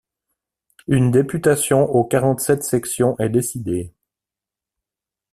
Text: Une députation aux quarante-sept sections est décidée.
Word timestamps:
Une 0.87 1.11
députation 1.11 1.83
aux 1.83 2.03
quarante-sept 2.05 2.63
sections 2.63 3.15
est 3.19 3.29
décidée. 3.29 3.93